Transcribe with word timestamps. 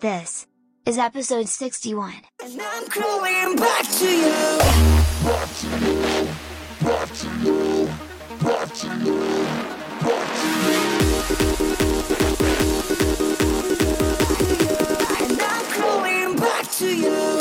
This 0.00 0.46
is 0.86 0.96
episode 0.96 1.46
61. 1.46 2.14
And 2.42 2.58
I'm 2.62 2.86
crawling 2.86 3.56
back 3.56 3.86
to 3.86 4.06
you. 4.06 4.58
back 5.22 5.48
to 5.56 5.66
you, 5.78 6.26
back 6.82 7.12
to 7.12 7.28
you, 7.44 7.86
back 8.42 8.72
to 8.72 8.88
you, 9.04 9.20
back 10.00 10.28
to 10.40 10.48
you. 10.64 10.80
And 15.20 15.38
I'm 15.42 15.64
crawling 15.66 16.36
back 16.36 16.70
to 16.78 16.96
you. 16.96 17.39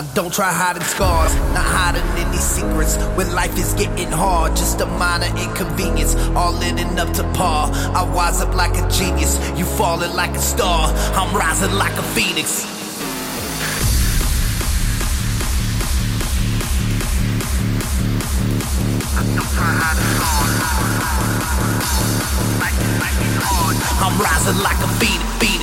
I 0.00 0.02
don't 0.14 0.32
try 0.32 0.50
hiding 0.50 0.82
scars, 0.84 1.34
not 1.52 1.62
hiding 1.62 2.02
any 2.16 2.38
secrets. 2.38 2.96
When 3.18 3.34
life 3.34 3.54
is 3.58 3.74
getting 3.74 4.10
hard, 4.10 4.56
just 4.56 4.80
a 4.80 4.86
minor 4.86 5.26
inconvenience, 5.26 6.14
all 6.34 6.58
in 6.62 6.78
and 6.78 6.98
up 6.98 7.12
to 7.16 7.22
par. 7.34 7.70
I 7.70 8.02
wise 8.04 8.40
up 8.40 8.54
like 8.54 8.72
a 8.78 8.88
genius, 8.88 9.36
you 9.58 9.66
falling 9.66 10.14
like 10.14 10.30
a 10.30 10.38
star. 10.38 10.88
I'm 11.12 11.36
rising 11.36 11.74
like 11.74 11.92
a 11.98 12.02
phoenix. 12.16 12.64
I'm 24.00 24.18
rising 24.18 24.62
like 24.62 24.78
a 24.78 24.88
phoenix, 24.96 25.59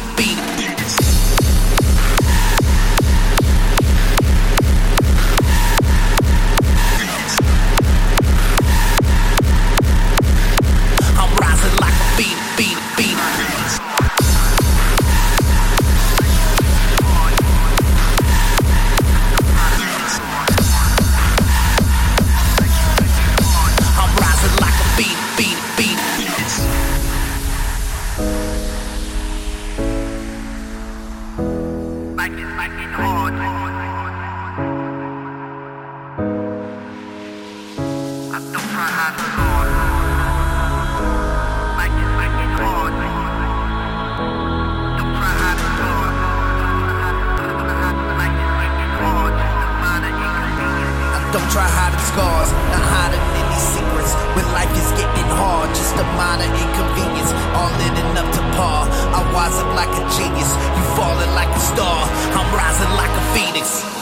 don't 51.34 51.50
try 51.52 51.68
hiding 51.68 52.00
scars, 52.08 52.50
not 52.72 52.84
hiding 52.84 53.24
any 53.36 53.60
secrets. 53.60 54.16
When 54.36 54.48
life 54.56 54.72
is 54.72 54.90
getting 54.96 55.28
hard, 55.36 55.70
just 55.76 55.96
a 56.00 56.06
minor 56.16 56.48
inconvenience, 56.48 57.32
all 57.58 57.72
living 57.84 58.12
up 58.16 58.28
to 58.32 58.42
par. 58.56 58.88
I 59.12 59.20
wise 59.36 59.58
up 59.60 59.72
like 59.76 59.92
a 59.92 60.04
genius, 60.16 60.52
you 60.76 60.84
falling 60.96 61.32
like 61.36 61.52
a 61.52 61.60
star. 61.60 62.00
I'm 62.38 62.48
rising 62.56 62.92
like 62.96 63.12
a 63.12 63.24
phoenix. 63.36 63.97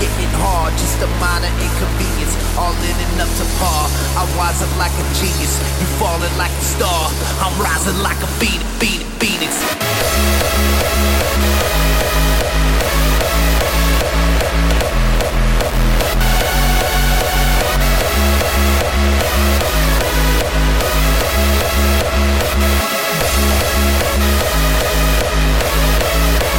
getting 0.00 0.32
hard, 0.40 0.72
just 0.80 0.96
a 1.04 1.08
minor 1.20 1.52
inconvenience. 1.60 2.34
All 2.56 2.72
in 2.72 2.96
and 2.96 3.20
up 3.20 3.28
to 3.36 3.44
par. 3.60 3.84
I 4.16 4.24
rise 4.40 4.64
up 4.64 4.72
like 4.80 4.96
a 4.96 5.04
genius, 5.20 5.60
you 5.78 5.86
falling 6.00 6.34
like 6.40 6.50
a 6.50 6.64
star. 6.64 7.12
I'm 7.44 7.54
rising 7.60 8.00
like 8.02 8.18
a 8.24 8.30
phoenix, 8.40 8.64
phoenix, 8.80 9.04
phoenix. 9.20 9.52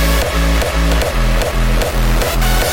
We'll 0.01 0.20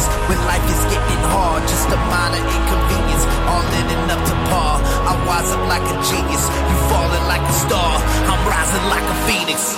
inconvenience. 0.00 0.28
When 0.28 0.38
life 0.46 0.64
is 0.70 0.82
getting 0.92 1.22
hard, 1.30 1.62
just 1.68 1.88
a 1.88 1.96
minor 2.08 2.40
inconvenience. 2.40 3.24
All 3.48 3.64
in 3.78 3.86
and 3.90 4.10
up 4.10 4.22
to 4.26 4.34
par. 4.48 4.80
I 5.06 5.12
rise 5.26 5.50
up 5.52 5.62
like 5.68 5.82
a 5.82 5.96
genius. 6.02 6.44
You 6.68 6.76
falling 6.88 7.24
like 7.28 7.42
a 7.42 7.52
star. 7.52 7.92
I'm 8.28 8.40
rising 8.48 8.84
like 8.88 9.04
a 9.04 9.16
phoenix. 9.26 9.76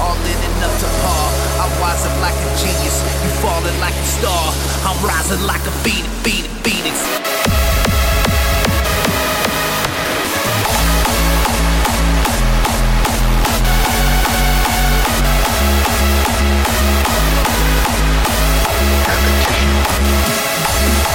All 0.00 0.16
in 0.16 0.38
and 0.38 0.64
up 0.64 0.74
to 0.82 0.88
par. 1.02 1.26
I 1.62 1.66
rise 1.80 2.04
up 2.06 2.16
like 2.20 2.36
a 2.36 2.50
genius. 2.60 2.96
You 3.24 3.30
falling 3.42 3.78
like 3.80 3.94
a 3.94 4.06
star. 4.06 4.44
I'm 4.84 4.98
rising 5.04 5.42
like 5.46 5.64
a 5.66 5.74
phoenix. 5.82 6.08
phoenix, 6.22 6.48
phoenix. 6.62 7.43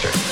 Mixer. 0.00 0.28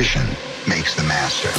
repetition 0.00 0.22
makes 0.66 0.94
the 0.94 1.02
master. 1.02 1.50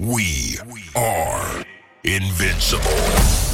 We 0.00 0.56
are 0.94 1.64
invincible. 2.04 3.47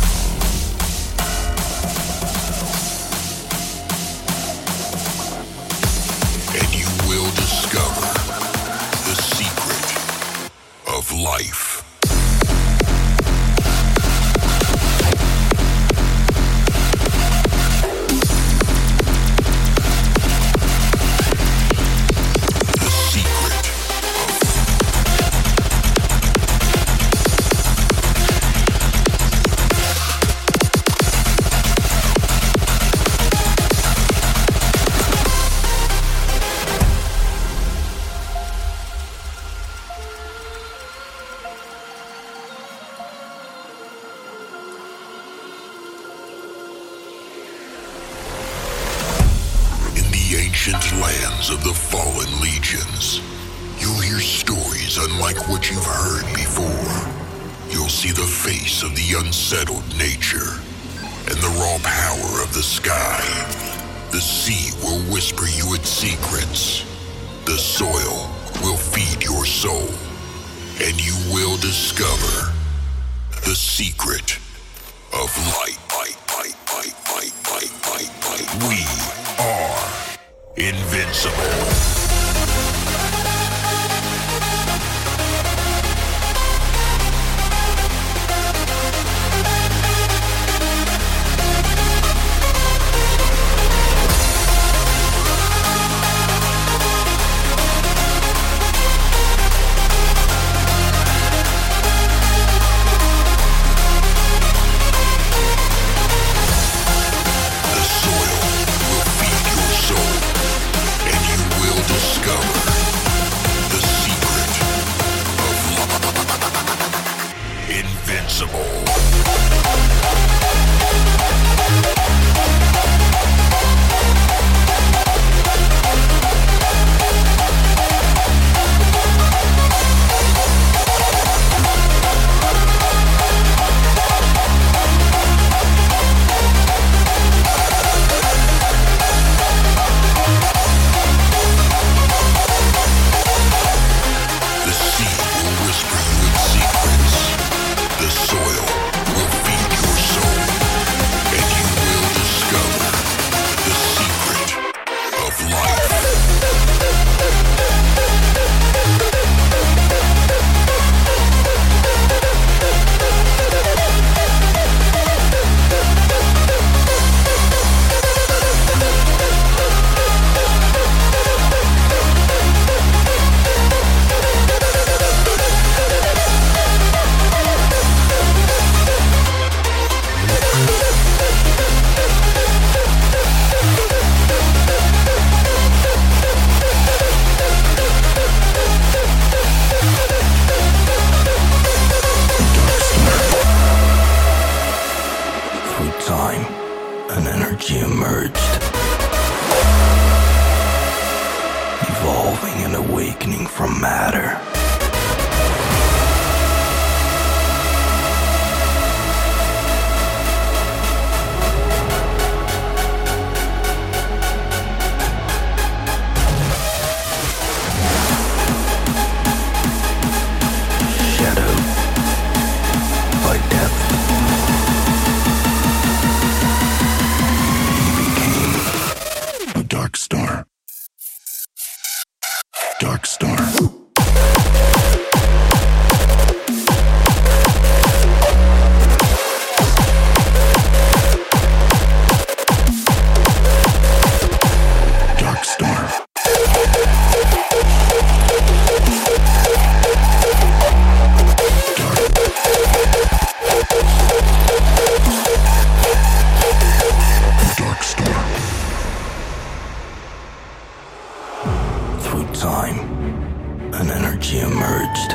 Emerged, 264.54 265.10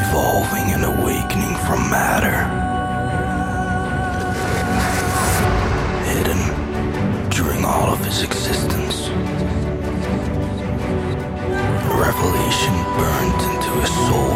evolving 0.00 0.66
and 0.74 0.84
awakening 0.84 1.54
from 1.66 1.88
matter. 1.88 2.38
Hidden 6.10 6.42
during 7.30 7.64
all 7.64 7.92
of 7.92 8.04
his 8.04 8.22
existence. 8.24 9.08
Revelation 12.06 12.74
burned 12.98 13.40
into 13.50 13.70
his 13.82 13.92
soul. 14.08 14.34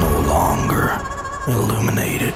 No 0.00 0.14
longer 0.34 0.84
illuminated. 1.46 2.34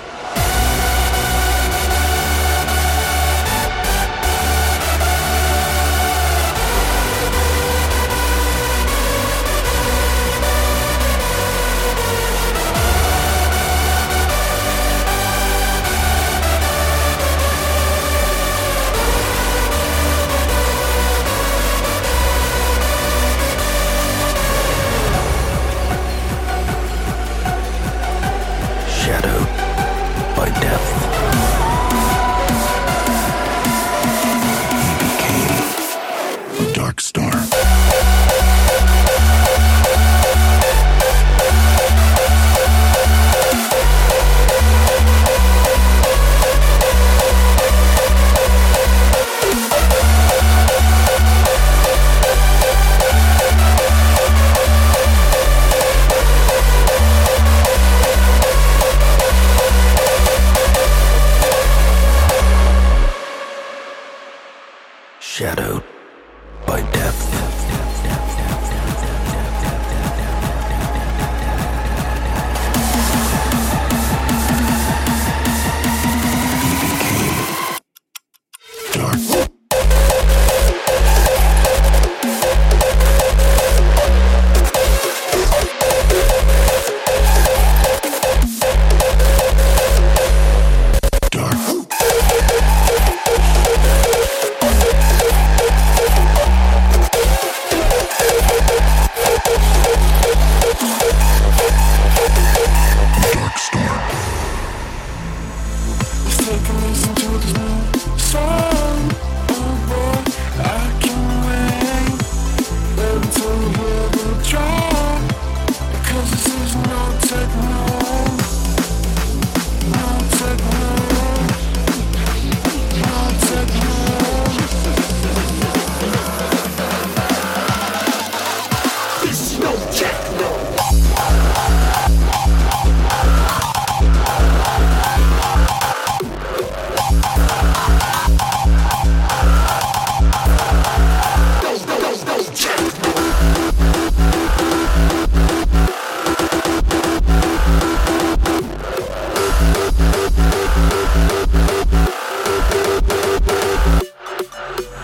shadow 65.39 65.81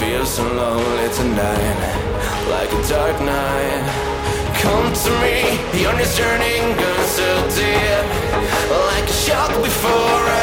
feel 0.00 0.24
so 0.24 0.42
lonely 0.42 1.08
tonight, 1.12 1.78
like 2.48 2.72
a 2.72 2.88
dark 2.88 3.20
night. 3.20 3.84
Come 4.62 4.88
to 5.04 5.10
me, 5.20 5.60
the 5.76 5.84
only 5.90 6.08
turning 6.16 6.64
goes 6.80 7.08
so 7.18 7.28
deep, 7.52 8.06
like 8.88 9.04
a 9.04 9.18
shock 9.26 9.52
before. 9.62 10.22
I 10.38 10.39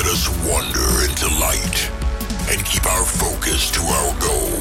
Let 0.00 0.12
us 0.12 0.28
wander 0.48 1.04
into 1.04 1.28
light 1.38 1.90
and 2.48 2.64
keep 2.64 2.86
our 2.86 3.04
focus 3.04 3.70
to 3.72 3.82
our 3.82 4.18
goal 4.18 4.56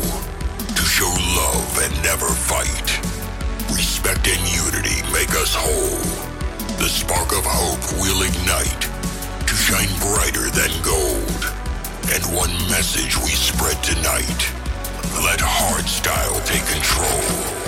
to 0.68 0.84
show 0.84 1.08
love 1.08 1.80
and 1.82 2.04
never 2.04 2.28
fight. 2.28 3.00
Respect 3.72 4.28
and 4.28 4.44
unity 4.52 5.02
make 5.14 5.32
us 5.40 5.56
whole. 5.56 6.04
The 6.76 6.90
spark 6.90 7.32
of 7.32 7.46
hope 7.48 8.02
will 8.02 8.22
ignite 8.22 8.82
to 9.48 9.56
shine 9.56 9.88
brighter 10.04 10.50
than 10.52 10.76
gold. 10.84 11.42
And 12.12 12.36
one 12.36 12.52
message 12.68 13.16
we 13.16 13.32
spread 13.32 13.82
tonight. 13.82 14.44
Let 15.24 15.40
hard 15.40 15.86
style 15.88 16.36
take 16.44 16.68
control. 16.68 17.59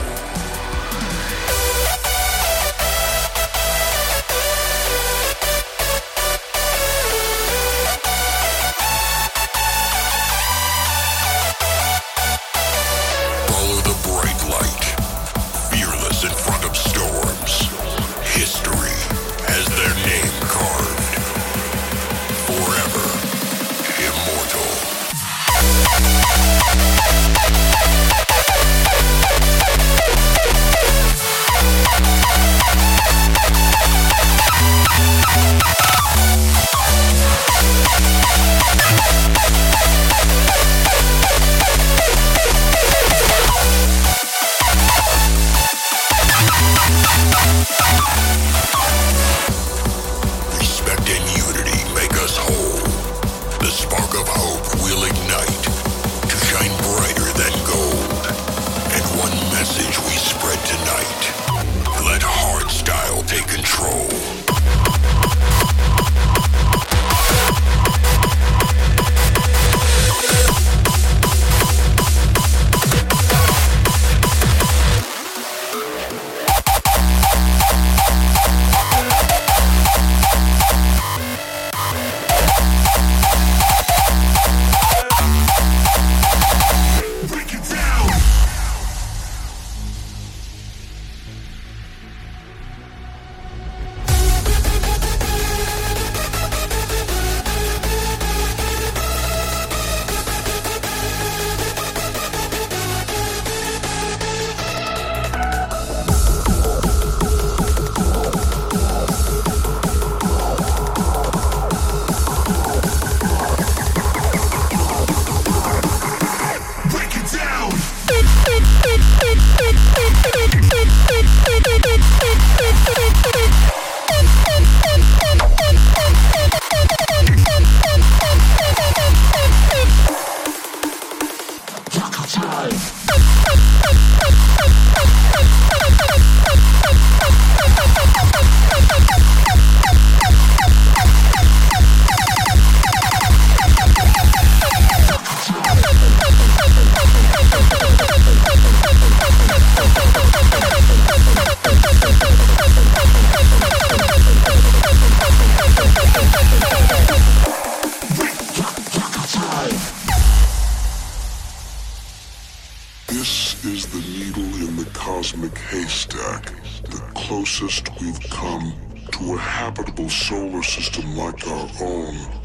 cosmic 165.31 165.57
haystack, 165.59 166.43
the 166.83 166.99
closest 167.15 167.87
we've 168.01 168.19
come 168.29 168.73
to 169.11 169.33
a 169.33 169.37
habitable 169.37 170.09
solar 170.09 170.61
system 170.61 171.15
like 171.15 171.47
our 171.47 171.69
own. 171.79 172.40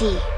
Triple 0.00 0.29